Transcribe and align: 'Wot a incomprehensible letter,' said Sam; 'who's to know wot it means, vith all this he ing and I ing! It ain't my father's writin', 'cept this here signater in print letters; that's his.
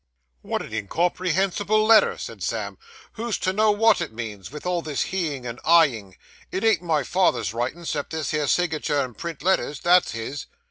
'Wot 0.41 0.63
a 0.63 0.75
incomprehensible 0.75 1.85
letter,' 1.85 2.17
said 2.17 2.41
Sam; 2.41 2.79
'who's 3.13 3.37
to 3.37 3.53
know 3.53 3.69
wot 3.69 4.01
it 4.01 4.11
means, 4.11 4.47
vith 4.47 4.65
all 4.65 4.81
this 4.81 5.03
he 5.03 5.35
ing 5.35 5.45
and 5.45 5.59
I 5.63 5.89
ing! 5.89 6.15
It 6.51 6.63
ain't 6.63 6.81
my 6.81 7.03
father's 7.03 7.53
writin', 7.53 7.85
'cept 7.85 8.09
this 8.09 8.31
here 8.31 8.47
signater 8.47 8.99
in 9.05 9.13
print 9.13 9.43
letters; 9.43 9.79
that's 9.79 10.13
his. 10.13 10.47